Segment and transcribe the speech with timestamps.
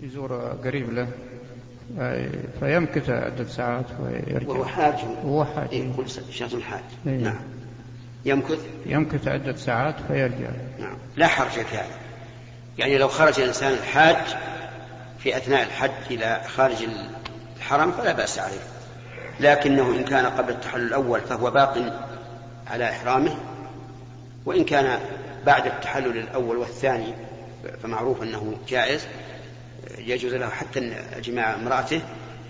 [0.00, 0.32] يزور
[0.64, 1.08] قريب له.
[2.60, 4.94] فيمكث عدة ساعات ويرجع وهو حاج.
[5.24, 5.68] وهو حاج.
[5.72, 5.92] إيه
[6.30, 7.16] شخص حاج إيه.
[7.16, 7.40] نعم.
[8.24, 10.50] يمكث؟ يمكث عدة ساعات فيرجع.
[10.78, 10.96] نعم.
[11.16, 11.96] لا حرج في هذا.
[12.78, 14.36] يعني لو خرج الإنسان الحاج
[15.18, 16.86] في أثناء الحج إلى خارج
[17.56, 18.60] الحرم فلا بأس عليه.
[19.40, 22.02] لكنه إن كان قبل التحلل الأول فهو باق
[22.66, 23.36] على إحرامه
[24.46, 24.98] وإن كان
[25.46, 27.14] بعد التحلل الأول والثاني
[27.82, 29.06] فمعروف أنه جائز.
[29.98, 30.80] يجوز له حتى
[31.24, 32.02] جماع امرأته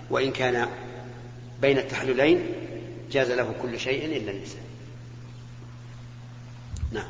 [0.09, 0.67] وإن كان
[1.61, 2.45] بين التحللين
[3.11, 4.63] جاز له كل شيء إلا النساء.
[6.91, 7.09] نعم.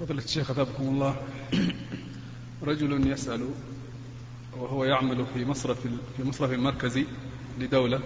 [0.00, 1.16] فضيلة الشيخ أثابكم الله.
[2.62, 3.48] رجل يسأل
[4.56, 5.80] وهو يعمل في مصرف
[6.16, 7.06] في مصرف مركزي
[7.58, 8.00] لدولة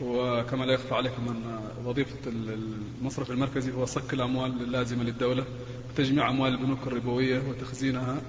[0.00, 5.44] وكما لا يخفى عليكم أن وظيفة المصرف المركزي هو صك الأموال اللازمة للدولة
[5.90, 8.22] وتجميع أموال البنوك الربوية وتخزينها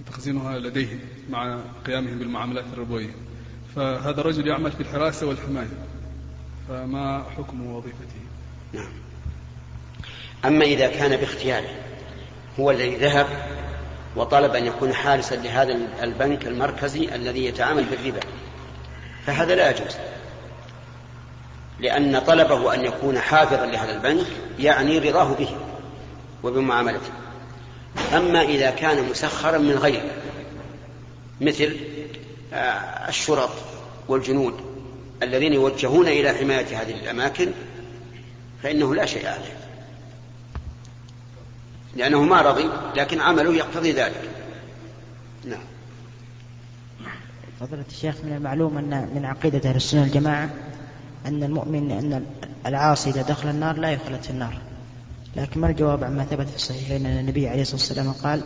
[0.00, 0.98] وتخزينها لديه
[1.30, 3.10] مع قيامه بالمعاملات الربوية.
[3.76, 5.68] فهذا الرجل يعمل في الحراسة والحماية.
[6.68, 8.20] فما حكم وظيفته؟
[8.72, 8.92] نعم.
[10.44, 11.68] أما إذا كان باختياره
[12.60, 13.26] هو الذي ذهب
[14.16, 18.20] وطلب أن يكون حارسا لهذا البنك المركزي الذي يتعامل بالربا.
[19.26, 19.96] فهذا لا يجوز.
[21.80, 24.26] لأن طلبه أن يكون حافظا لهذا البنك
[24.58, 25.56] يعني رضاه به
[26.42, 27.10] وبمعاملته.
[28.16, 30.10] أما إذا كان مسخرا من غيره
[31.40, 31.76] مثل
[32.52, 33.50] آه، الشرط
[34.08, 34.54] والجنود
[35.22, 37.52] الذين يوجهون إلى حماية هذه الأماكن
[38.62, 39.56] فإنه لا شيء عليه.
[41.96, 44.30] لأنه ما رضي لكن عمله يقتضي ذلك.
[45.44, 45.60] نعم.
[47.60, 50.50] فضيلة الشيخ من المعلوم أن من عقيدة أهل السنة والجماعة
[51.26, 52.26] أن المؤمن أن
[52.66, 54.58] العاصي إذا دخل النار لا يخلد في النار.
[55.36, 58.42] لكن ما الجواب عما ثبت في الصحيحين أن النبي عليه الصلاة والسلام قال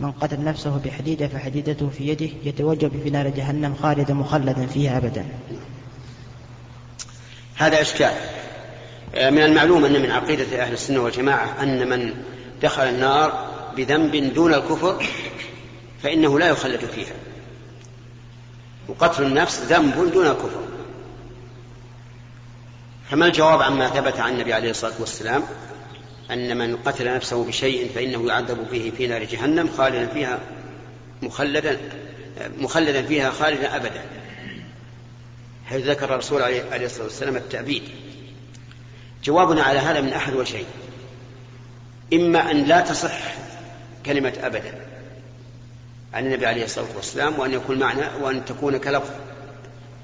[0.00, 5.26] من قتل نفسه بحديدة فحديدته في يده يتوجب في نار جهنم خالدا مخلدا فيها أبدا.
[7.56, 8.12] هذا إشكال.
[9.14, 12.14] من المعلوم أن من عقيدة أهل السنة والجماعة أن من
[12.62, 15.06] دخل النار بذنب دون الكفر
[16.02, 17.14] فإنه لا يخلد فيها.
[18.88, 20.60] وقتل النفس ذنب دون الكفر.
[23.10, 25.42] فما الجواب عما ثبت عن النبي عليه الصلاة والسلام؟
[26.30, 30.40] أن من قتل نفسه بشيء فإنه يعذب به في نار جهنم خالدا فيها
[31.22, 31.78] مخلدا
[32.58, 34.04] مخلدا فيها خالدا أبدا.
[35.66, 37.82] حيث ذكر الرسول عليه الصلاة والسلام التأبيد.
[39.24, 40.66] جوابنا على هذا من أحد وجهين
[42.12, 43.18] إما أن لا تصح
[44.06, 44.74] كلمة أبدا
[46.14, 49.10] عن النبي عليه الصلاة والسلام وأن يكون معنى وأن تكون كلفظ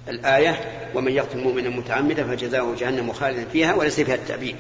[0.09, 0.61] الآية
[0.95, 4.57] ومن يقتل مؤمنا متعمدا فجزاؤه جهنم خالدا فيها وليس فيها التأبيد.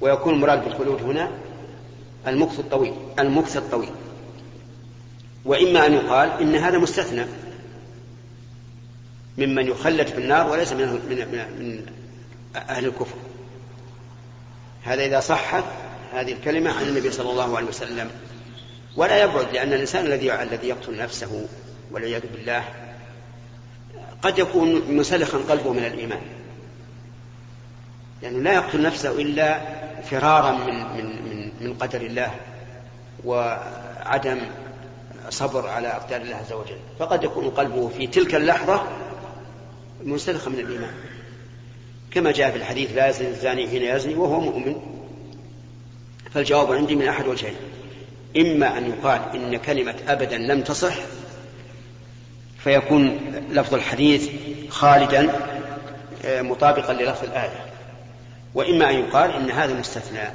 [0.00, 1.30] ويكون المراد بالخلود هنا
[2.26, 3.92] المكث الطويل المكث الطويل.
[5.44, 7.24] وإما أن يقال إن هذا مستثنى
[9.38, 11.16] ممن يخلد في النار وليس من من
[11.58, 11.86] من
[12.56, 13.16] أهل الكفر.
[14.84, 15.64] هذا إذا صحت
[16.12, 18.10] هذه الكلمة عن النبي صلى الله عليه وسلم.
[18.96, 21.46] ولا يبعد لأن الإنسان الذي الذي يقتل نفسه
[21.90, 22.64] والعياذ بالله
[24.22, 26.20] قد يكون مسلخا قلبه من الإيمان.
[28.22, 29.60] لأنه لا يقتل نفسه إلا
[30.02, 32.34] فرارا من من من من قدر الله
[33.24, 34.40] وعدم
[35.30, 36.78] صبر على أقدار الله عز وجل.
[36.98, 38.82] فقد يكون قلبه في تلك اللحظة
[40.04, 40.92] منسلخا من الإيمان.
[42.10, 44.76] كما جاء في الحديث لا يزني الزاني حين يزني وهو مؤمن.
[46.34, 47.56] فالجواب عندي من أحد وجهين.
[48.36, 50.94] إما أن يقال إن كلمة أبدا لم تصح
[52.58, 53.18] فيكون
[53.50, 54.30] لفظ الحديث
[54.68, 55.32] خالدا
[56.24, 57.67] آه، مطابقا للفظ الآية.
[58.58, 60.30] وإما أن يقال إن هذا مستثنى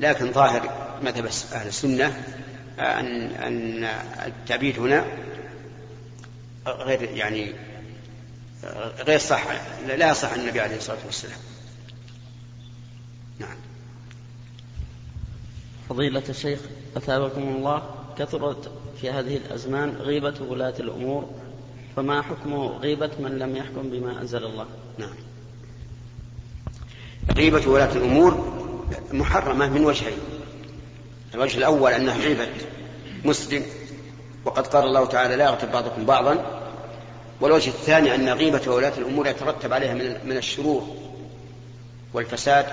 [0.00, 0.70] لكن ظاهر
[1.02, 2.06] مذهب أهل السنة
[2.78, 3.84] أن أن
[4.26, 5.04] التعبيد هنا
[6.66, 7.52] غير يعني
[9.06, 9.44] غير صح
[9.86, 11.38] لا يصح عن النبي عليه الصلاة والسلام.
[13.38, 13.56] نعم.
[15.88, 16.60] فضيلة الشيخ
[16.96, 17.82] أثابكم الله
[18.18, 21.30] كثرت في هذه الأزمان غيبة ولاة الأمور
[21.96, 24.66] فما حكم غيبة من لم يحكم بما أنزل الله؟
[24.98, 25.27] نعم.
[27.36, 28.58] غيبة ولاة الأمور
[29.12, 30.18] محرمة من وجهين.
[31.34, 32.48] الوجه الأول أنها غيبة
[33.24, 33.62] مسلم
[34.44, 36.60] وقد قال الله تعالى لا يغتب بعضكم بعضا.
[37.40, 39.94] والوجه الثاني أن غيبة ولاة الأمور يترتب عليها
[40.24, 40.96] من الشرور
[42.14, 42.66] والفساد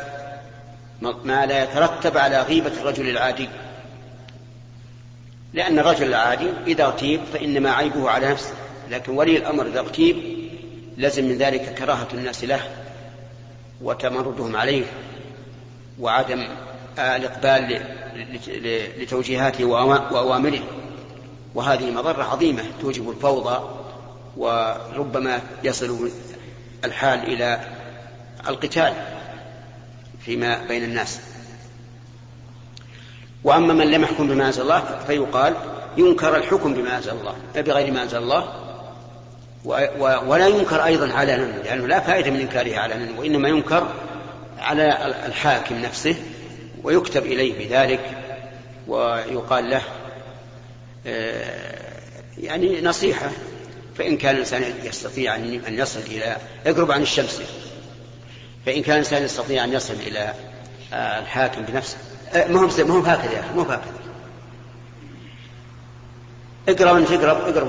[1.02, 3.50] ما لا يترتب على غيبة الرجل العادي.
[5.54, 8.54] لأن الرجل العادي إذا اغتيب فإنما عيبه على نفسه
[8.90, 10.18] لكن ولي الأمر إذا اغتيب
[10.98, 12.85] لزم من ذلك كراهة الناس له.
[13.82, 14.86] وتمردهم عليه
[16.00, 16.48] وعدم
[17.00, 17.82] الإقبال
[18.98, 20.64] لتوجيهاته وأوامره.
[21.56, 23.70] وهذه مضرة عظيمة توجب الفوضى
[24.38, 26.12] وربما يصل
[26.86, 27.60] الحال إلى
[28.48, 28.94] القتال
[30.20, 31.20] فيما بين الناس.
[33.44, 35.56] وأما من لم يحكم بما أنزل الله فيقال
[35.98, 38.65] ينكر الحكم بما أنزل الله بغير ما أنزل الله
[39.66, 43.88] ولا ينكر أيضا علنا لأنه لا فائدة من إنكاره علنا وإنما ينكر
[44.60, 46.16] على الحاكم نفسه
[46.84, 48.00] ويكتب إليه بذلك
[48.88, 49.82] ويقال له
[51.08, 52.00] آه،
[52.38, 53.30] يعني نصيحة
[53.98, 57.42] فإن كان الإنسان يستطيع أن يصل إلى اقرب عن الشمس
[58.66, 60.34] فإن كان الإنسان يستطيع أن يصل إلى
[60.94, 61.98] آه، الحاكم بنفسه.
[62.34, 63.94] آه، ما هو ما هو هكذا يا أخي ما هو هكذا.
[66.70, 67.68] اقرب أنت اقرب اقرب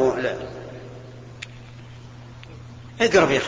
[3.00, 3.40] اقرب يا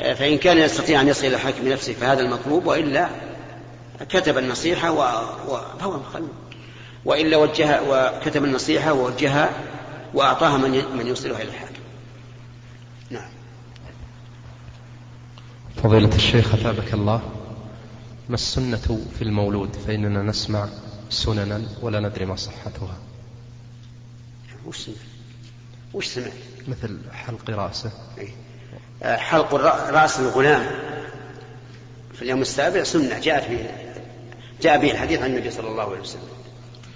[0.00, 3.08] آه، فإن كان يستطيع أن يصل إلى الحاكم بنفسه فهذا المطلوب وإلا
[4.08, 5.00] كتب النصيحة و...
[5.48, 5.58] و...
[7.04, 9.50] وإلا وجه وكتب النصيحة ووجهها
[10.14, 11.82] وأعطاها من من يوصلها إلى الحاكم.
[13.10, 13.30] نعم.
[15.82, 17.22] فضيلة الشيخ أثابك الله.
[18.28, 20.68] ما السنة في المولود؟ فإننا نسمع
[21.10, 22.96] سننا ولا ندري ما صحتها.
[24.68, 24.96] وش سمعت؟
[25.94, 26.32] وش سمعت؟
[26.68, 27.90] مثل حلق رأسه.
[28.18, 28.28] إيه.
[29.02, 29.54] آه، حلق
[29.90, 30.66] رأس الغلام.
[32.14, 33.66] في اليوم السابع سنة جاءت به
[34.62, 36.28] جاء به الحديث عن النبي صلى الله عليه وسلم.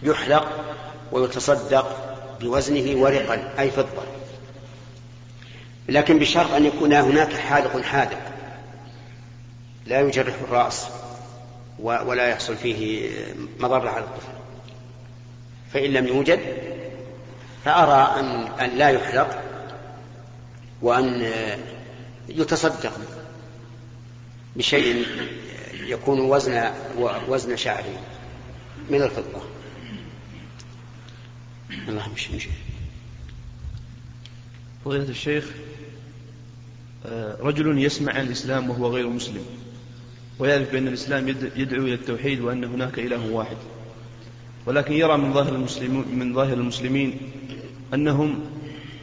[0.03, 0.77] يحلق
[1.13, 4.03] ويتصدق بوزنه ورقا أي فضة.
[5.89, 8.33] لكن بشرط أن يكون هناك حالق حاذق
[9.87, 10.87] لا يجرح الرأس
[11.79, 13.11] ولا يحصل فيه
[13.59, 14.33] مضرة على الطفل.
[15.73, 16.72] فإن لم يوجد
[17.65, 18.27] فأرى أن,
[18.61, 19.43] أن لا يحلق
[20.83, 21.33] وأن
[22.29, 22.93] يتصدق
[24.57, 25.07] بشيء
[25.75, 26.71] يكون وزن
[27.29, 28.01] وزن شعره
[28.91, 29.43] من الفضة.
[31.89, 32.49] الله مش مش
[34.85, 35.45] فضيلة الشيخ
[37.07, 39.45] آه، رجل يسمع عن الإسلام وهو غير مسلم
[40.39, 43.57] ويعرف بأن الإسلام يدعو إلى التوحيد وأن هناك إله واحد.
[44.67, 47.19] ولكن يرى من ظاهر المسلمين من ظاهر المسلمين
[47.95, 48.41] أنهم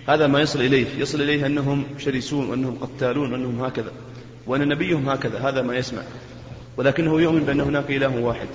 [0.08, 0.88] هذا ما يصل إليه.
[0.98, 3.92] يصل إليه أنهم شرسون وأنهم قتالون وأنهم هكذا
[4.48, 5.40] وأن نبيهم هكذا.
[5.50, 6.02] هذا ما يسمع.
[6.78, 8.48] ولكنه يؤمن بأن هناك إله واحد.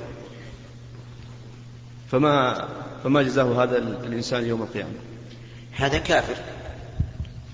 [2.11, 2.69] فما
[3.05, 4.93] فما جزاه هذا الإنسان يوم القيامة؟
[5.73, 6.37] هذا كافر.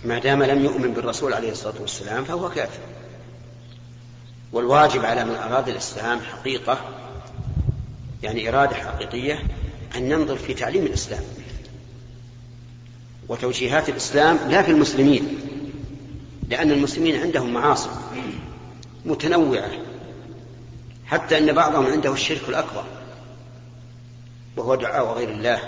[0.04, 2.80] ما دام لم يؤمن بالرسول عليه الصلاة والسلام فهو كافر.
[4.52, 6.78] والواجب على من أراد الإسلام حقيقة
[8.22, 9.42] يعني إرادة حقيقية
[9.96, 11.22] أن ينظر في تعليم الإسلام
[13.28, 15.38] وتوجيهات الإسلام لا في المسلمين
[16.48, 17.90] لأن المسلمين عندهم معاصي
[19.04, 19.70] متنوعة
[21.06, 22.84] حتى أن بعضهم عنده الشرك الأكبر
[24.56, 25.60] وهو دعاء غير الله.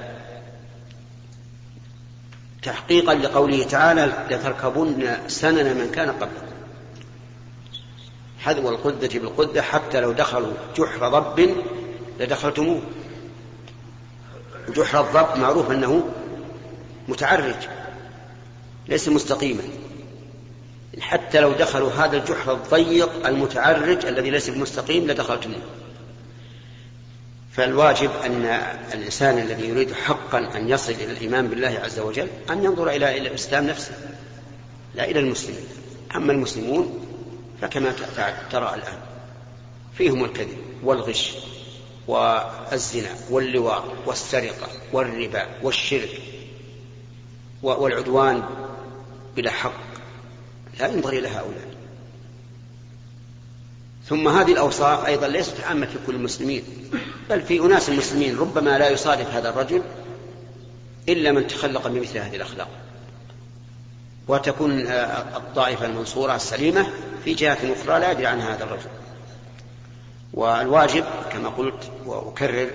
[2.62, 6.52] تحقيقا لقوله تعالى لتركبن سنن من كان قبلكم
[8.40, 11.56] حذو القدة بالقدة حتى لو دخلوا جحر ضب
[12.22, 12.82] لدخلتموه.
[14.68, 16.08] جحر الضب معروف أنه
[17.08, 17.68] متعرج
[18.88, 19.62] ليس مستقيما.
[21.00, 25.62] حتى لو دخلوا هذا الجحر الضيق المتعرج الذي ليس بمستقيم لدخلتموه.
[27.52, 28.44] فالواجب أن
[28.94, 33.66] الإنسان الذي يريد حقا أن يصل إلى الإيمان بالله عز وجل أن ينظر إلى الإسلام
[33.66, 33.94] نفسه
[34.94, 35.66] لا إلى المسلمين.
[36.16, 37.06] أما المسلمون
[37.60, 37.92] فكما
[38.50, 38.98] ترى الآن
[39.98, 41.36] فيهم الكذب والغش.
[42.08, 46.20] والزنا واللواط والسرقة والربا والشرك
[47.62, 48.42] والعدوان
[49.36, 49.72] بلا حق.
[50.80, 51.72] لا ينظر إلى هؤلاء.
[54.08, 56.64] ثم هذه الأوصاف أيضا ليست عامة في كل المسلمين
[57.30, 59.82] بل في أناس المسلمين ربما لا يصادف هذا الرجل
[61.08, 62.68] إلا من تخلق بمثل هذه الأخلاق.
[64.28, 64.80] وتكون
[65.36, 66.86] الطائفة المنصورة السليمة
[67.24, 69.01] في جهة أخرى لا يدري عنها هذا الرجل.
[70.32, 72.70] والواجب كما قلت وأكرر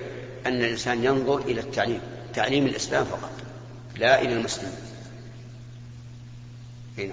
[0.46, 2.00] أن الإنسان ينظر إلى التعليم
[2.34, 3.30] تعليم الإسلام فقط
[3.96, 4.74] لا إلى المسلمين
[6.98, 7.10] نعم.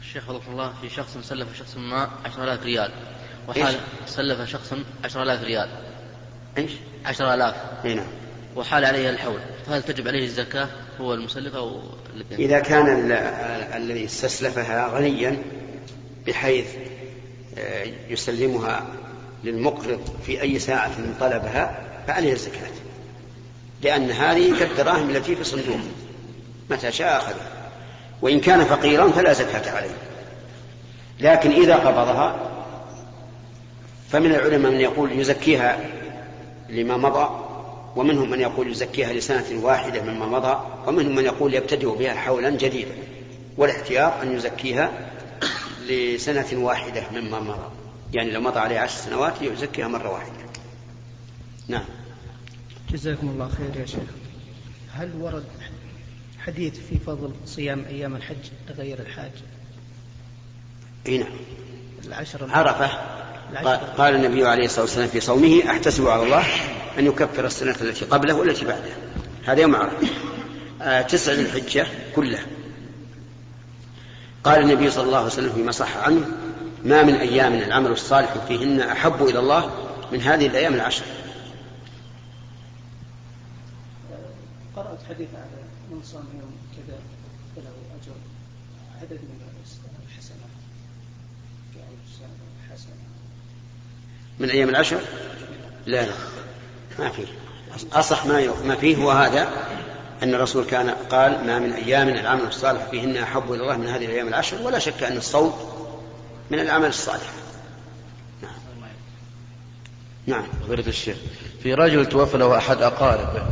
[0.00, 2.92] الشيخ وفق الله في شخص سلف شخص ما عشر آلاف ريال.
[3.48, 4.74] وحال سلف شخص
[5.04, 5.68] عشر آلاف ريال.
[6.58, 6.72] إيش؟
[7.04, 7.54] عشر آلاف.
[7.84, 8.06] أي نعم.
[8.56, 10.68] وحال عليه الحول فهل تجب عليه الزكاة؟
[11.00, 11.80] هو المسلف أو
[12.32, 13.12] إذا كان
[13.76, 15.42] الذي استسلفها غنيا
[16.26, 16.66] بحيث
[17.58, 18.86] آه، يسلمها
[19.44, 22.70] للمقرض في أي ساعة طلبها فعليه الزكاة.
[23.82, 25.80] لأن هذه كالدراهم التي في صندوق.
[26.70, 27.70] متى شاء أخذها.
[28.22, 29.94] وإن كان فقيرا فلا زكاة عليه.
[31.20, 32.36] لكن إذا قبضها
[34.10, 35.78] فمن العلماء من يقول يزكيها
[36.68, 37.45] لما مضى
[37.96, 42.94] ومنهم من يقول يزكيها لسنة واحدة مما مضى ومنهم من يقول يبتدئ بها حولا جديدا.
[43.56, 45.10] والاحتياط أن يزكيها
[45.88, 47.70] لسنة واحدة مما مضى.
[48.14, 50.32] يعني لو مضى عليه عشر سنوات يزكيها مرة واحدة.
[51.68, 51.84] نعم.
[52.90, 54.10] جزاكم الله خير يا شيخ.
[54.92, 55.44] هل ورد
[56.38, 59.32] حديث في فضل صيام أيام الحج لغير الحاج
[61.08, 61.32] إي نعم.
[62.06, 62.90] العشر عرفة.
[63.64, 66.44] قال, قال النبي عليه الصلاة والسلام في صومه أحتسب على الله
[66.98, 68.92] أن يكفر السنة التي قبله والتي بعده.
[69.44, 70.06] هذا يوم عرفة.
[70.82, 72.46] آه تسع ذي الحجة كلها.
[74.44, 76.26] قال النبي صلى الله عليه وسلم فيما صح عنه
[76.84, 79.70] ما من أيام العمل الصالح فيهن أحب إلى الله
[80.12, 81.04] من هذه الأيام العشر.
[84.76, 86.98] قرأت حديث على من صام يوم كذا
[87.56, 87.70] فله
[88.02, 88.16] أجر
[89.00, 89.40] عدد من
[90.08, 90.46] الحسنات
[94.38, 95.00] من أيام العشر؟
[95.86, 96.12] لا لا.
[96.98, 97.26] ما فيه.
[97.92, 99.48] أصح ما ما فيه هو هذا
[100.22, 104.04] أن الرسول كان قال ما من أيام العمل الصالح فيهن أحب إلى الله من هذه
[104.04, 105.54] الأيام العشر ولا شك أن الصوم
[106.50, 107.32] من الأعمال الصالحة.
[108.42, 108.52] نعم.
[110.26, 110.44] نعم.
[110.66, 111.16] فضيلة الشيخ
[111.62, 113.46] في رجل توفى له أحد أقاربه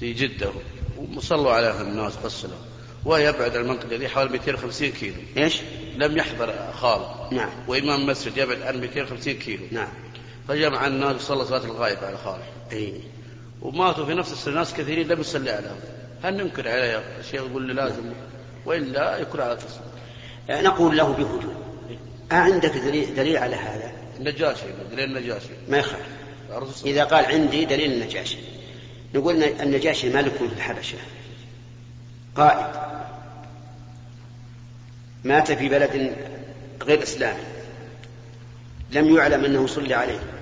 [0.00, 0.50] في جدة
[1.16, 2.58] وصلوا عليه الناس غسلوا
[3.04, 5.14] ويبعد المنطقة دي حوالي 250 كيلو.
[5.36, 5.60] إيش؟
[5.96, 7.28] لم يحضر خالة.
[7.32, 7.50] نعم.
[7.68, 9.64] وإمام مسجد يبعد عن 250 كيلو.
[9.70, 9.88] نعم.
[10.50, 13.00] فجمع الناس وصلى صلاة الغائب على خاله إي.
[13.62, 15.76] وماتوا في نفس السنة ناس كثيرين لم يصلي عليهم.
[16.22, 18.12] هل ننكر عليه الشيخ يقول لي لازم.
[18.66, 21.54] وإلا يكون على تصوير نقول له بهدوء.
[22.32, 25.48] أعندك دليل, دليل على هذا؟ النجاشي دليل النجاشي.
[25.68, 26.06] ما يخالف.
[26.86, 28.38] إذا قال عندي دليل النجاشي.
[29.14, 30.98] نقول النجاشي ملك في الحبشة.
[32.36, 32.80] قائد.
[35.24, 36.16] مات في بلد
[36.82, 37.42] غير إسلامي.
[38.92, 40.39] لم يعلم أنه صلى عليه.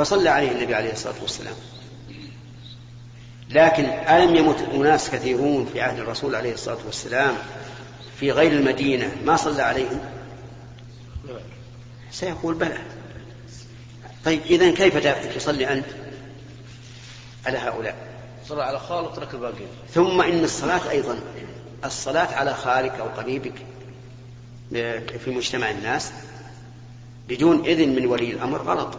[0.00, 1.54] فصلى عليه النبي عليه الصلاة والسلام.
[3.50, 7.34] لكن ألم يمت أناس كثيرون في عهد الرسول عليه الصلاة والسلام
[8.20, 10.00] في غير المدينة ما صلى عليهم؟
[12.10, 12.78] سيقول بلى.
[14.24, 14.96] طيب إذا كيف
[15.36, 15.86] تصلي أنت
[17.46, 17.96] على هؤلاء؟
[18.48, 21.18] صلى على خالق وترك الباقين ثم إن الصلاة أيضا
[21.84, 23.54] الصلاة على خالك أو قريبك
[25.24, 26.12] في مجتمع الناس
[27.28, 28.98] بدون إذن من ولي الأمر غلط.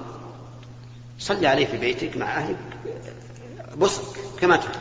[1.21, 2.57] صلي عليه في بيتك مع أهلك.
[3.77, 4.75] بصك كما تريد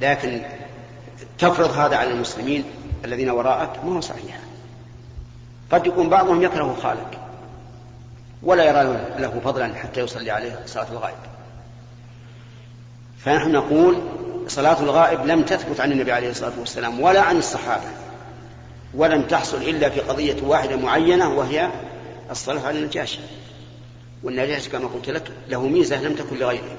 [0.00, 0.42] لكن
[1.38, 2.64] تفرض هذا على المسلمين
[3.04, 4.38] الذين وراءك ما هو صحيح.
[5.72, 7.18] قد يكون بعضهم يكره خالك
[8.42, 11.16] ولا يرى له فضلا حتى يصلي عليه صلاة الغائب.
[13.18, 14.02] فنحن نقول
[14.48, 17.88] صلاة الغائب لم تثبت عن النبي عليه الصلاة والسلام ولا عن الصحابة
[18.94, 21.70] ولم تحصل إلا في قضية واحدة معينة وهي
[22.30, 23.18] الصلاة على النجاشي
[24.26, 26.76] والنجاشي كما قلت لك له ميزة لم تكن لغيره.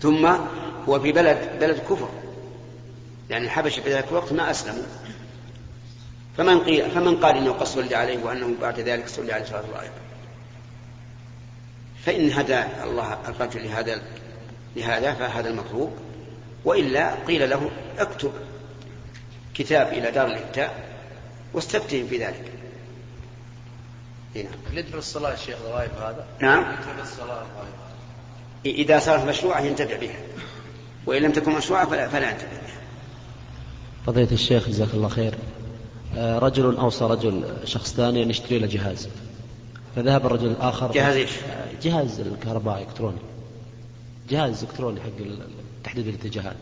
[0.00, 0.26] ثم
[0.88, 2.08] هو في بلد بلد كفر.
[3.30, 4.82] يعني الحبشة في ذلك الوقت ما أسلموا.
[6.36, 9.90] فمن قيل فمن قال إنه قد صلي عليه وأنه بعد ذلك صلي عليه صلاة الغائب
[12.04, 14.02] فإن هدى الله الرجل لهذا
[14.76, 15.92] لهذا فهذا المطلوب.
[16.64, 18.32] وإلا قيل له اكتب
[19.54, 20.84] كتاب إلى دار الإفتاء
[21.52, 22.52] واستفتهم في ذلك.
[24.36, 26.62] هنا ندر الصلاة يا شيخ الغائب هذا؟ نعم.
[26.62, 27.84] ندر الصلاة الغائب
[28.66, 30.20] إذا صارت مشروعة ينتفع بها.
[31.06, 32.80] وإن لم تكن مشروعة فلا, فلا ينتفع بها.
[34.06, 35.34] فضيلة الشيخ جزاك الله خير.
[36.16, 39.08] آه، رجل أوصى رجل شخص ثاني أن يشتري له جهاز.
[39.96, 40.92] فذهب الرجل الآخر.
[40.92, 41.30] جهاز إيش؟
[41.82, 43.18] جهاز الكهربائي إلكتروني.
[44.30, 45.08] جهاز إلكتروني حق
[45.84, 46.56] تحديد الاتجاهات.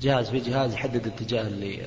[0.00, 1.86] جهاز في جهاز يحدد الاتجاه اللي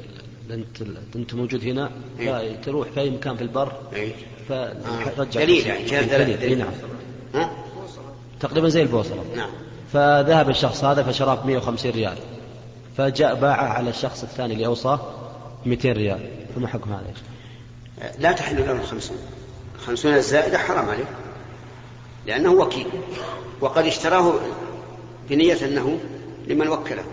[0.52, 0.82] انت
[1.16, 4.14] انت موجود هنا إيه؟ فتروح في أي مكان في البر إيه؟
[4.50, 6.58] فرجع دليل يعني دليل, دليل.
[6.58, 6.74] نعم.
[7.34, 7.52] ها؟
[8.40, 9.24] تقريبا زي البوصلة.
[9.36, 9.50] نعم.
[9.94, 12.18] فذهب الشخص هذا فشراه ب 150 ريال.
[12.98, 15.00] فجاء باعه على الشخص الثاني اللي أوصاه
[15.66, 16.30] 200 ريال.
[16.56, 17.14] فما حكم هذا؟
[18.20, 19.18] لا تحل له الخمسون
[19.76, 21.10] الخمسون الزائدة حرام عليه
[22.28, 22.88] لأنه وكيل.
[23.62, 24.34] وقد اشتراه
[25.30, 26.00] بنية أنه
[26.48, 27.04] لمن وكله.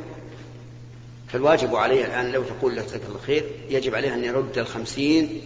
[1.33, 5.41] فالواجب عليه الآن لو تقول له جزاك الله خير يجب عليه أن يرد الخمسين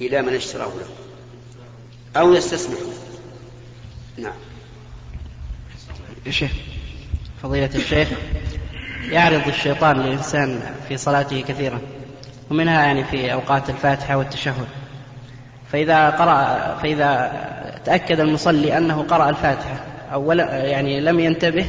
[0.00, 0.86] إلى من اشتراه له.
[2.20, 2.78] أو يستسمح
[4.18, 4.32] نعم.
[6.26, 6.50] يا شيخ
[7.42, 8.08] فضيلة الشيخ
[9.10, 11.80] يعرض الشيطان للإنسان في صلاته كثيرا
[12.50, 14.66] ومنها يعني في أوقات الفاتحة والتشهد.
[15.72, 17.32] فإذا قرأ فإذا
[17.84, 21.66] تأكد المصلي أنه قرأ الفاتحة أو يعني لم ينتبه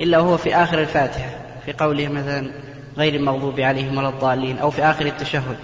[0.00, 2.50] إلا وهو في آخر الفاتحة في قوله مثلا
[2.96, 5.56] غير المغضوب عليهم ولا الضالين أو في آخر التشهد.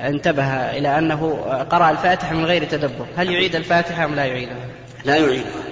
[0.00, 1.32] انتبه إلى أنه
[1.70, 3.06] قرأ الفاتحة من غير تدبر.
[3.16, 4.68] هل يعيد الفاتحة أم لا يعيدها
[5.04, 5.62] لا يعيدها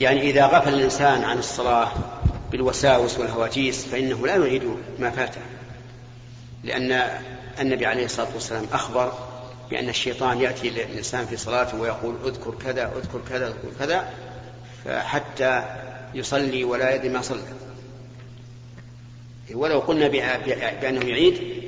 [0.00, 1.88] يعني إذا غفل الإنسان عن الصلاة
[2.52, 4.62] بالوساوس والهواجيس فإنه لا يعيد
[4.98, 5.40] ما فاته.
[6.64, 7.02] لأن
[7.60, 9.12] النبي عليه الصلاة والسلام أخبر
[9.70, 14.04] بأن الشيطان يأتي للإنسان في صلاته ويقول اذكر كذا اذكر كذا اذكر كذا
[14.84, 15.62] فحتى
[16.14, 17.40] يصلي ولا يدري ما صلى.
[19.54, 21.62] ولو قلنا بأنه يعيد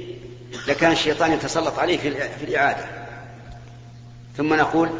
[0.68, 1.98] لكان الشيطان يتسلط عليه
[2.38, 2.84] في الإعادة.
[4.36, 4.90] ثم نقول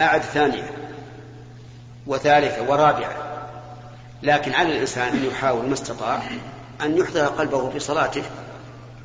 [0.00, 0.70] أعد ثانية
[2.06, 3.26] وثالثة ورابعة.
[4.22, 6.22] لكن على الإنسان أن يحاول ما استطاع
[6.82, 8.22] أن يحضر قلبه في صلاته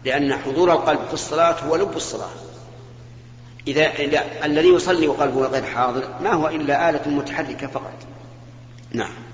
[0.06, 2.30] لأن حضور القلب في الصلاة هو لب الصلاة.
[3.68, 3.92] إذا,
[4.46, 7.94] الذي يصلي وقلبه غير حاضر ما هو إلا آلة متحركة فقط.
[8.92, 9.31] نعم.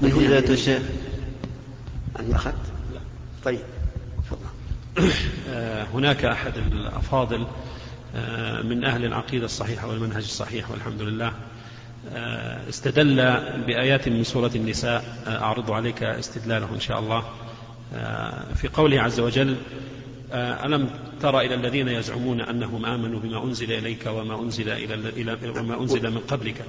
[0.00, 0.82] فضيلة الشيخ؟
[2.20, 2.54] أنت أخذت؟
[3.44, 3.60] طيب
[5.94, 7.46] هناك أحد الأفاضل
[8.64, 11.32] من أهل العقيدة الصحيحة والمنهج الصحيح والحمد لله.
[12.68, 13.16] استدل
[13.66, 15.04] بآيات من سورة النساء.
[15.26, 17.24] أعرض عليك استدلاله إن شاء الله.
[18.54, 19.56] في قوله عز وجل
[20.32, 20.90] ألم
[21.20, 26.18] تر إلى الذين يزعمون أنهم آمنوا بما أنزل إليك وما أنزل إلى وما أنزل من
[26.18, 26.64] قبلك؟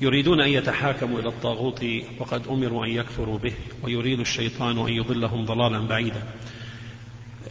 [0.00, 1.86] يريدون أن يتحاكموا إلى الطاغوت
[2.18, 3.52] وقد أمروا أن يكفروا به
[3.82, 6.22] ويريد الشيطان أن يضلهم ضلالا بعيدا.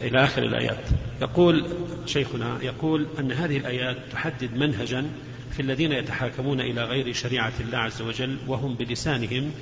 [0.00, 0.88] إلى آخر الآيات.
[1.22, 1.66] يقول
[2.06, 5.10] شيخنا يقول أن هذه الآيات تحدد منهجا
[5.50, 9.52] في الذين يتحاكمون إلى غير شريعة الله عز وجل وهم بلسانهم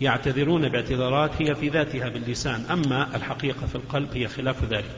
[0.00, 2.64] يعتذرون باعتذارات هي في ذاتها باللسان.
[2.70, 4.96] أما الحقيقة في القلب هي خلاف ذلك.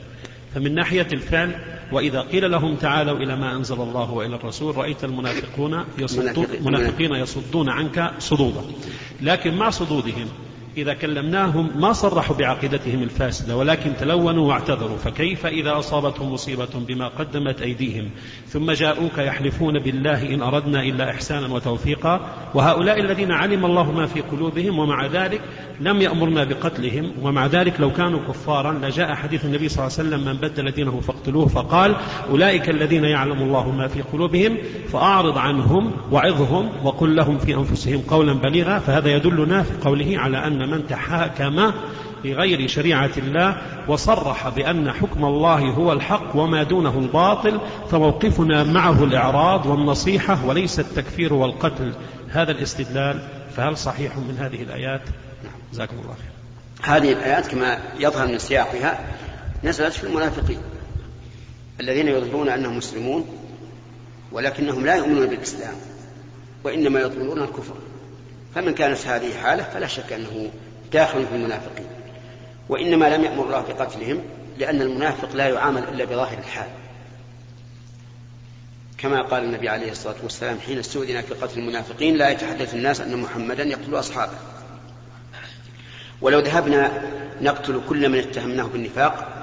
[0.55, 1.55] فمن ناحية الفعل
[1.91, 7.13] وإذا قيل لهم تعالوا إلى ما أنزل الله وإلى الرسول رأيت المنافقون يصدون منافقين.
[7.13, 8.61] يصدون عنك صدودا
[9.21, 10.27] لكن مع صدودهم
[10.77, 17.61] إذا كلمناهم ما صرحوا بعقيدتهم الفاسدة ولكن تلونوا واعتذروا فكيف إذا أصابتهم مصيبة بما قدمت
[17.61, 18.09] أيديهم؟
[18.47, 22.21] ثم جاءوك يحلفون بالله إن أردنا إلا إحسانا وتوفيقا
[22.53, 25.41] وهؤلاء الذين علم الله ما في قلوبهم ومع ذلك
[25.79, 30.25] لم يأمرنا بقتلهم ومع ذلك لو كانوا كفارا لجاء حديث النبي صلى الله عليه وسلم
[30.25, 31.47] من بدل دينه فاقتلوه.
[31.47, 31.95] فقال
[32.29, 34.57] أولئك الذين يعلم الله ما في قلوبهم
[34.91, 38.79] فأعرض عنهم وعظهم وقل لهم في أنفسهم قولا بليغا.
[38.79, 41.71] فهذا يدلنا في قوله على أن من تحاكم
[42.23, 47.59] بغير شريعة الله وصرح بأن حكم الله هو الحق وما دونه الباطل
[47.91, 51.93] فموقفنا معه الإعراض والنصيحة وليس التكفير والقتل.
[52.29, 55.01] هذا الاستدلال فهل صحيح من هذه الآيات؟
[55.73, 56.95] جزاكم الله خير.
[56.95, 58.99] هذه الآيات كما يظهر من سياقها
[59.63, 60.59] نزلت في المنافقين
[61.79, 63.25] الذين يظهرون أنهم مسلمون
[64.31, 65.73] ولكنهم لا يؤمنون بالإسلام
[66.63, 67.75] وإنما يظهرون الكفر.
[68.55, 70.49] فمن كانت هذه حالة فلا شك أنه
[70.91, 71.87] داخل في المنافقين
[72.69, 74.21] وإنما لم يأمر الله بقتلهم
[74.57, 76.67] لأن المنافق لا يعامل إلا بظاهر الحال.
[78.97, 83.17] كما قال النبي عليه الصلاة والسلام حين استؤذن في قتل المنافقين لا يتحدث الناس أن
[83.17, 84.37] محمدا يقتل أصحابه.
[86.21, 87.01] ولو ذهبنا
[87.41, 89.33] نقتل كل من اتهمناه بالنفاق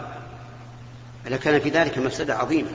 [1.26, 2.70] لكان في ذلك مفسدة عظيمة.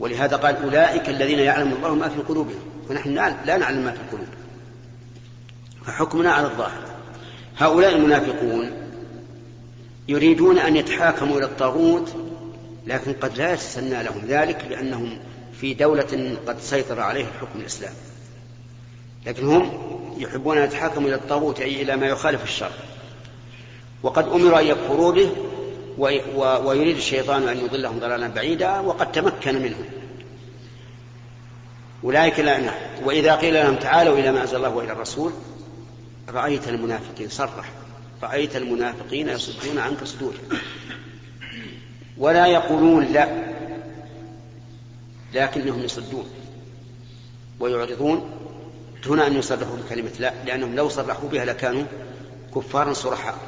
[0.00, 2.60] ولهذا قال أولئك الذين يعلم الله ما في قلوبهم
[2.90, 4.28] ونحن لا نعلم ما في القلوب
[5.86, 6.82] فحكمنا على الظاهر.
[7.58, 8.72] هؤلاء المنافقون
[10.08, 12.14] يريدون أن يتحاكموا إلى الطاغوت
[12.86, 15.18] لكن قد لا يتسنى لهم ذلك لأنهم
[15.60, 17.92] في دولة قد سيطر عليها حكم الإسلام.
[19.26, 19.72] لكن هم
[20.18, 22.70] يحبون أن يتحاكموا إلى الطاغوت أي إلى ما يخالف الشرع.
[24.02, 25.30] وقد أمروا أن يكفروا به
[26.64, 29.84] ويريد الشيطان أن يضلهم ضلالا بعيدا وقد تمكن منهم.
[32.04, 32.60] أولئك لا
[33.04, 35.32] وإذا قيل لهم تعالوا إلى ما أنزل الله وإلى الرسول
[36.28, 37.72] رأيت المنافقين صرح.
[38.22, 40.38] رأيت المنافقين يصدون عنك صدورا
[42.18, 43.46] ولا يقولون لا
[45.34, 46.30] لكنهم يصدون
[47.60, 48.30] ويعرضون
[49.04, 51.84] دون أن يصرحوا بكلمة لا لأنهم لو صرحوا بها لكانوا
[52.54, 53.38] كفارا صرحاء.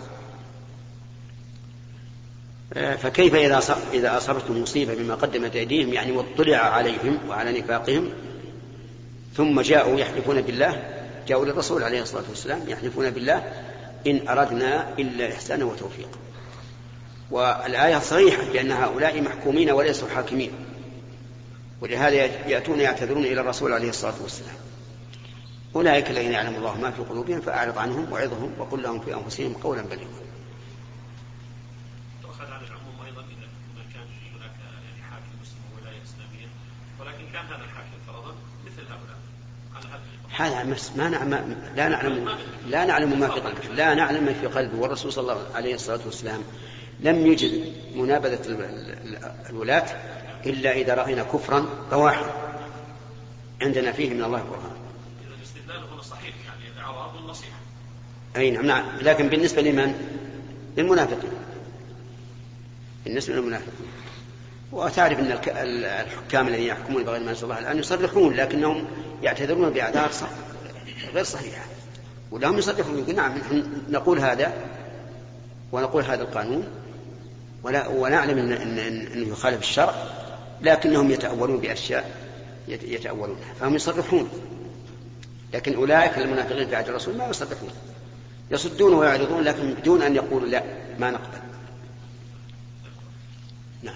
[2.75, 3.61] فكيف إذا
[3.93, 8.11] إذا أصابتهم مصيبة بما قدمت أيديهم؟ يعني واطلع عليهم وعلى نفاقهم
[9.37, 10.97] ثم جاءوا يحلفون بالله
[11.29, 13.53] جاءوا للرسول عليه الصلاة والسلام يحلفون بالله
[14.07, 16.19] إن أردنا إلا إحسانا وتوفيقا.
[17.31, 20.51] والآية صريحة بأن هؤلاء محكومين وليسوا حاكمين
[21.81, 22.14] ولهذا
[22.49, 24.57] يأتون يعتذرون إلى الرسول عليه الصلاة والسلام.
[25.77, 29.83] أولئك الذين يعلم الله ما في قلوبهم فأعرض عنهم وعظهم وقل لهم في أنفسهم قولا
[29.83, 30.29] بليغا.
[37.49, 37.88] هذا
[40.96, 42.29] ما نعلم لا نعلم
[42.68, 43.74] لا نعلم ما في قلبه.
[43.74, 44.79] لا نعلم ما في قلبه.
[44.79, 46.40] والرسول صلى الله عليه الصلاة والسلام
[47.01, 47.72] لم يجد
[49.05, 49.18] ال-
[49.51, 49.87] الولاة
[50.46, 52.24] إلا إذا رأينا كفرا بواحا
[53.62, 54.77] عندنا فيه من الله برهان
[56.03, 57.59] صحيح يعني والنصيحه
[58.37, 58.85] أي نعم نعم.
[59.03, 59.94] لكن بالنسبة لمن؟
[60.77, 61.31] للمنافقين.
[63.05, 63.87] بالنسبة للمنافقين.
[64.72, 68.85] وتعرف ال- الحكام الذين يحكمون بغير ما أنزل الله الآن يصرحون لكنهم
[69.22, 70.28] يعتذرون بأعذار صح-
[71.14, 71.64] غير صحيحة.
[72.31, 74.52] ولهم يصرحون يقول نعم نحن نقول هذا
[75.72, 76.66] ونقول هذا القانون
[77.62, 79.94] ولا ونعلم أن- أن- أنه يخالف الشرع
[80.62, 82.11] لكنهم يتأولون بأشياء
[82.68, 84.28] يت- يتأولونها فهم يصرحون.
[85.54, 87.70] لكن أولئك المنافقين في عهد الرسول ما يصرحون.
[88.50, 90.62] يصدون ويعرضون لكن بدون أن يقولوا لا
[90.98, 91.38] ما نقبل
[93.83, 93.94] نعم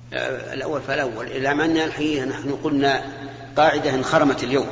[0.13, 3.03] الأول فالأول إلى أن الحقيقة نحن قلنا
[3.57, 4.67] قاعدة انخرمت اليوم.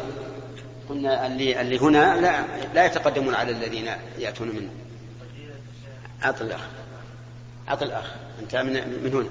[0.90, 4.70] قلنا اللي, اللي هنا لا, لا يتقدمون على الذين يأتون منه.
[6.22, 6.62] عطل الأخ.
[7.68, 8.06] عطل الأخ.
[8.42, 8.74] أنت من,
[9.04, 9.26] من هنا.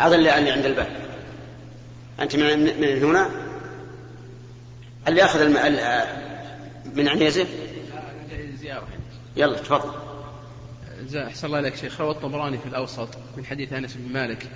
[0.00, 0.88] عطل اللي عند الباب.
[2.20, 3.30] أنت من, من هنا؟
[5.08, 5.56] اللي أخذ الم...
[5.56, 6.06] ال-
[6.94, 7.46] من عنيزة
[9.36, 9.92] يلا تفضل.
[11.16, 12.00] أحسن الله إليك شيخ.
[12.00, 14.46] روى الطبراني في الأوسط من حديث أنس بن مالك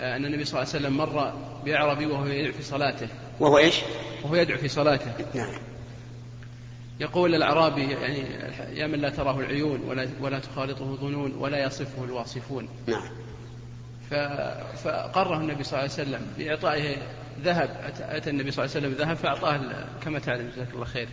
[0.00, 1.32] آه، أن النبي صلى الله عليه وسلم مر
[1.64, 3.08] بأعرابي وهو يدعو في صلاته.
[3.40, 3.80] وهو إيش؟
[4.24, 5.12] وهو يدعو في صلاته.
[5.34, 5.52] نعم.
[7.00, 8.18] يقول الأعرابي يعني
[8.78, 12.68] يا من لا تراه العيون ولا ولا تخالطه ظنون ولا يصفه الواصفون.
[12.86, 13.08] نعم.
[14.84, 16.96] فقره النبي صلى الله عليه وسلم بإعطائه
[17.42, 17.68] ذهب.
[17.68, 19.60] أتى- النبي صلى الله عليه وسلم ذهب فأعطاه
[20.04, 21.08] كما تعلم جزاك الله خير.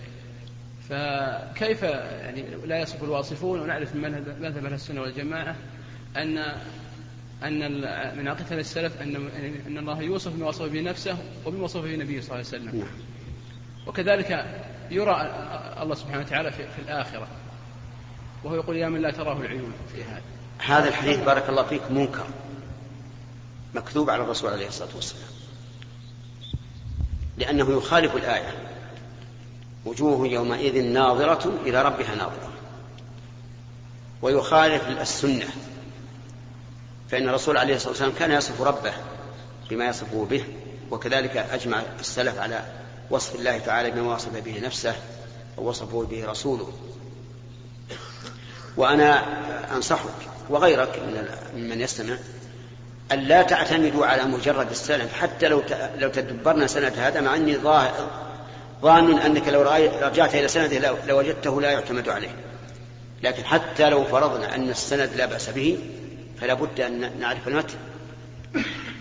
[0.90, 5.56] فكيف يعني لا يصف الواصفون ونعرف من مذهب مذهب أهل السنة والجماعة
[6.18, 6.38] أن
[7.44, 9.16] أن ال- من عقيدة السلف أن
[9.68, 12.88] أن الله يوصف بما وصف به نفسه وبما وصف به النبي صلى الله عليه وسلم.
[13.88, 14.46] وكذلك
[14.92, 15.22] يرى
[15.82, 17.28] الله سبحانه وتعالى في, في الآخرة.
[18.44, 20.22] وهو يقول يا من لا تراه العيون في هذا.
[20.60, 22.26] هذا الحديث بارك الله فيك منكر.
[23.76, 25.30] مكذوب على الرسول عليه الصلاة والسلام.
[27.38, 28.71] لأنه يخالف الآية.
[29.86, 32.52] وجوه يومئذ ناظرة إلى ربها ناظرة.
[34.22, 35.48] ويخالف السنة.
[37.10, 38.94] فإن الرسول عليه الصلاة والسلام كان يصف ربه
[39.70, 40.44] بما يصفه به
[40.92, 42.66] وكذلك أجمع السلف على
[43.10, 44.96] وصف الله تعالى بما وصف به نفسه
[45.58, 46.74] ووصفه به رسوله.
[48.78, 49.24] وأنا
[49.76, 51.28] أنصحك وغيرك من
[51.70, 52.16] من يستمع
[53.12, 55.64] أن لا تعتمدوا على مجرد السند حتى لو
[55.98, 58.31] لو تدبرنا سند هذا مع أني ظاهر
[58.82, 59.62] ظان أنك لو
[60.02, 62.36] رجعت إلى سنده لو- لوجدته لا يعتمد عليه.
[63.24, 65.78] لكن حتى لو فرضنا أن السند لا بأس به
[66.42, 67.76] فلا بد أن نعرف المتن.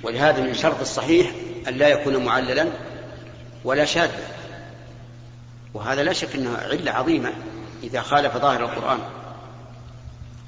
[0.03, 1.31] ولهذا من شرط الصحيح
[1.69, 2.67] أن لا يكون معللا
[3.65, 4.21] ولا شاذا.
[5.75, 7.33] وهذا لا شك أنه علة عظيمة
[7.83, 8.99] إذا خالف ظاهر القرآن.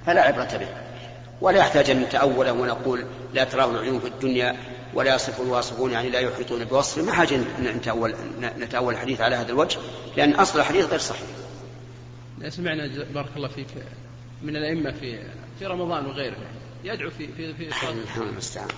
[0.06, 0.68] فلا عبرة به.
[1.40, 4.56] ولا يحتاج أن نتأوله ونقول لا تراه العيون في الدنيا
[4.94, 8.14] ولا يصف الواصفون يعني لا يحيطون بوصفه ما حاجة نتأول,
[8.58, 9.78] نتأول الحديث على هذا الوجه
[10.16, 11.28] لأن أصل الحديث غير صحيح.
[12.48, 13.66] سمعنا ج- بارك الله فيك
[14.42, 15.22] من الأئمة في
[15.58, 16.36] في رمضان وغيره
[16.84, 18.68] يدعو في في في الله المستعان.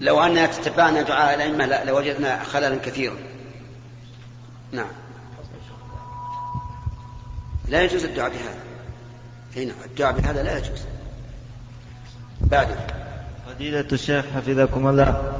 [0.00, 3.16] لو أننا تتبعنا دعاء الأئمة لوجدنا خللا كثيرا.
[4.72, 4.90] نعم.
[7.68, 8.60] لا يجوز الدعاء بهذا.
[9.56, 10.80] هنا الدعاء بهذا لا يجوز.
[12.40, 12.76] بعده.
[13.60, 15.32] فضيلة الشيخ حفظكم الله.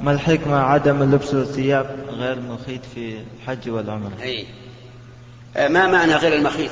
[0.00, 4.46] ما الحكمة عدم لبس الثياب غير المخيط في الحج والعمرة؟ أي.
[5.56, 6.70] آه، ما معنى غير المخيط؟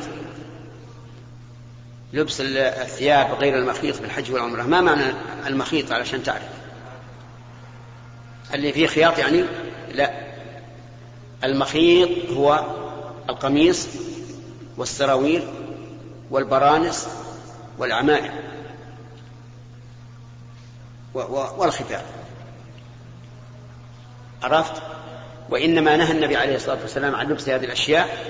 [2.13, 4.63] لبس ال- الثياب غير المخيط في الحج والعمرة.
[4.63, 5.03] ما معنى
[5.47, 6.49] المخيط علشان تعرف؟
[8.55, 9.45] اللي فيه خياط يعني
[9.95, 10.11] لا.
[11.45, 12.65] المخيط هو
[13.29, 13.89] القميص
[14.77, 15.43] والسراويل
[16.31, 17.09] والبرانس
[17.79, 18.33] والعمائم
[21.15, 22.03] و- و- والخفاف
[24.43, 24.83] عرفت؟
[25.51, 28.27] وإنما نهى النبي عليه الصلاة والسلام عن لبس هذه الأشياء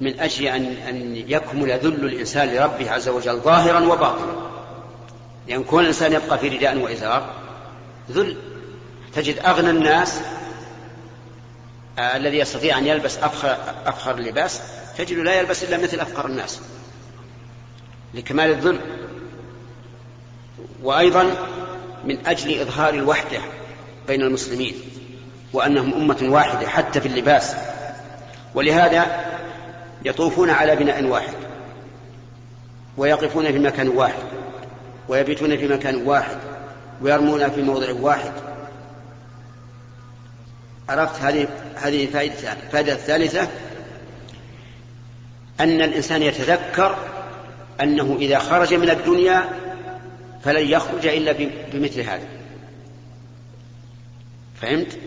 [0.00, 4.50] من أجل أن, أن يكمل ذل الإنسان لربه عز وجل ظاهرا وباطنا.
[5.48, 7.30] لأن كون الإنسان يبقى في رداء وإزار
[8.10, 8.36] ذل
[9.14, 10.20] تجد أغنى الناس
[11.98, 14.60] آه الذي يستطيع أن يلبس أفخر, أفخر اللباس
[14.98, 16.60] تجد لا يلبس إلا مثل أفخر الناس.
[18.14, 18.80] لكمال الذل.
[20.82, 21.34] وأيضا
[22.04, 23.38] من أجل إظهار الوحدة
[24.08, 24.74] بين المسلمين
[25.52, 27.54] وأنهم أمة واحدة حتى في اللباس.
[28.54, 29.24] ولهذا
[30.04, 31.34] يطوفون على بناء واحد
[32.96, 34.22] ويقفون في مكان واحد
[35.08, 36.36] ويبيتون في مكان واحد
[37.02, 38.32] ويرمون في موضع واحد.
[40.88, 43.48] عرفت هذه هذه فائدة الفائدة الثالثة
[45.60, 46.96] أن الإنسان يتذكر
[47.80, 49.44] أنه إذا خرج من الدنيا
[50.44, 51.32] فلن يخرج إلا
[51.72, 52.28] بمثل هذا.
[54.60, 54.98] فهمت؟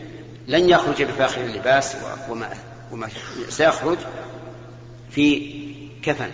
[0.47, 1.95] لن يخرج بفاخر اللباس
[2.29, 2.49] وما,
[2.91, 3.09] وما
[3.49, 3.97] سيخرج
[5.11, 5.55] في
[6.03, 6.31] كفن.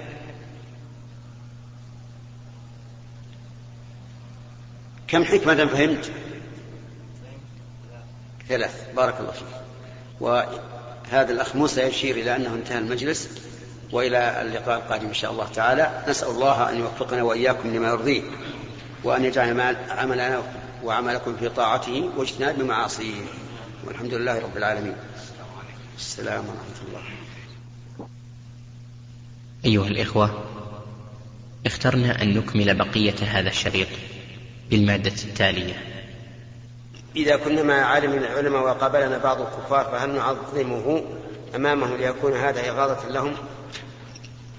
[5.08, 6.12] كم حكمة فهمت؟
[8.50, 8.88] ثلاث.
[8.96, 9.48] بارك الله فيك.
[10.20, 13.30] وهذا الأخ موسى يشير إلى أنه انتهى المجلس
[13.92, 16.04] وإلى اللقاء القادم إن شاء الله تعالى.
[16.08, 18.22] نسأل الله أن يوفقنا وإياكم لما يرضيه.
[19.04, 20.44] وأن يجعل عملنا
[20.84, 23.22] وعملكم في طاعته واجتناب معاصيه.
[23.88, 24.96] والحمد لله رب العالمين.
[25.98, 27.02] السلام ورحمة الله.
[29.66, 30.44] أيها الإخوة
[31.66, 33.88] اخترنا أن نكمل بقية هذا الشريط
[34.70, 35.74] بالمادة التالية.
[37.16, 41.04] إذا كنا مع عالم من العلماء وقابلنا بعض الكفار فهل نعظمه
[41.56, 43.34] أمامهم ليكون هذا إغاظة لهم؟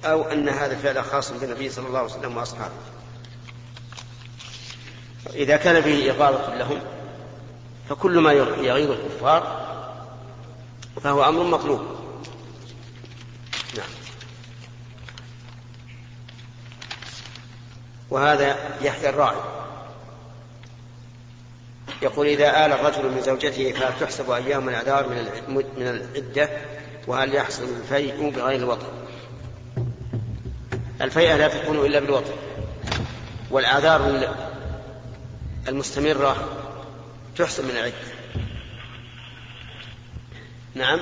[0.05, 2.91] أو أن هذا الفعل خاص بالنبي صلى الله عليه وسلم وأصحابه؟
[5.30, 6.80] إذا كان فيه إغاظة لهم
[7.88, 9.62] فكل ما يغيظ الكفار
[11.02, 11.80] فهو أمر مطلوب.
[13.76, 13.88] نعم.
[18.11, 19.37] وهذا يحيى الراعي.
[22.02, 25.16] يقول إذا آل الرجل من زوجته فهل تحسب أيام الأعذار من
[25.76, 26.50] من العدة
[27.06, 28.87] وهل يحصل الفيء بغير الوطن؟
[31.00, 32.32] الفيئة لا تكون إلا بالوطن
[33.50, 34.02] والأعذار
[35.68, 36.59] المستمرة
[37.37, 37.94] تحسب من العدة.
[40.75, 41.01] نعم.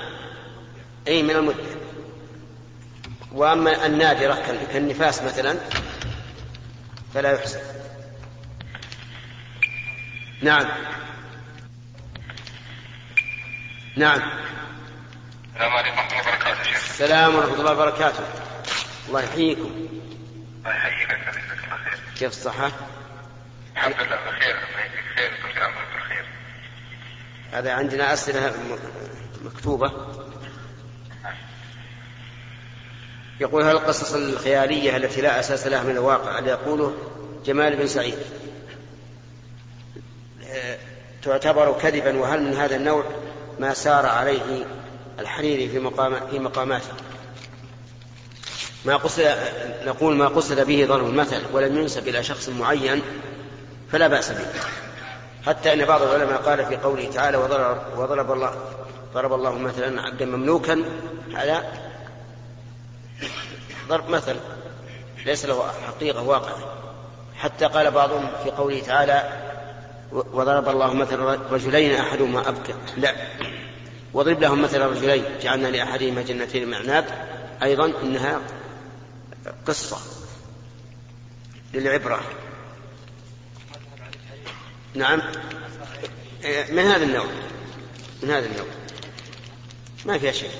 [1.08, 1.64] أي من المدة.
[3.32, 4.34] وأما النادرة
[4.72, 5.58] كالنفاس مثلا
[7.14, 7.60] فلا يحسب
[10.42, 10.66] نعم.
[13.96, 14.22] نعم.
[15.54, 16.62] السلام عليكم ورحمة الله وبركاته.
[16.62, 18.24] شيخ السلام ورحمة الله وبركاته.
[19.08, 19.88] الله يحييكم.
[20.58, 21.18] الله يحييك.
[22.18, 22.72] كيف الصحة؟
[23.72, 26.24] الحمد لله بخير بخير بخير بخير
[27.52, 28.54] هذا عندنا أسئلة
[29.44, 29.92] مكتوبة.
[33.40, 36.94] يقول هل القصص الخيالية التي لا أساس لها من الواقع اللي يقوله
[37.46, 38.18] جمال بن سعيد؟
[41.22, 43.04] تعتبر كذبا وهل من هذا النوع
[43.58, 44.64] ما سار عليه
[45.18, 46.92] الحريري في مقام في مقاماته؟
[48.84, 49.34] ما قصد
[49.86, 53.02] نقول ما قصد به ضرب المثل ولم ينسب إلى شخص معين
[53.92, 54.46] فلا بأس به.
[55.46, 58.54] حتى أن بعض العلماء قال في قوله تعالى وضرب, وضرب الله
[59.14, 60.84] ضرب الله مثلا عبدا مملوكا.
[61.34, 61.62] على
[63.88, 64.36] ضرب مثل
[65.26, 66.52] ليس له حقيقة واقع
[67.36, 69.32] حتى قال بعضهم في قوله تعالى
[70.12, 73.14] وضرب الله مثلا رجلين أحدهما أبكى لا.
[74.12, 77.04] واضرب لهم مثلا رجلين جعلنا لأحدهما جنتين من أعناب
[77.62, 78.40] أيضا إنها
[79.66, 79.96] قصة
[81.74, 82.20] للعبرة.
[84.94, 85.22] نعم.
[86.70, 87.26] من هذا النوع؟
[88.22, 88.66] من هذا النوع.
[90.06, 90.50] ما فيها شيء.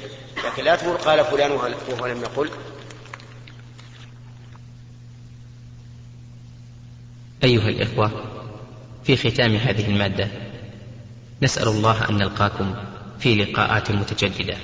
[0.44, 2.50] لكن لا تقول قال فلان وهو لم يقل.
[7.44, 8.24] أيها الإخوة
[9.04, 10.28] في ختام هذه المادة
[11.42, 12.74] نسأل الله أن نلقاكم
[13.18, 14.56] في لقاءات متجددة.